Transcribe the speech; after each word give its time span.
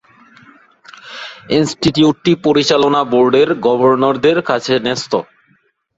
ইনস্টিটিউটটি 1.57 2.31
পরিচালনা 2.45 3.01
বোর্ডের 3.11 3.49
গভর্নরদের 3.65 4.37
কাছে 4.49 4.73
ন্যস্ত। 4.79 5.13